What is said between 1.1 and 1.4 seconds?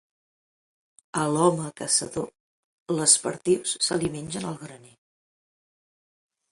A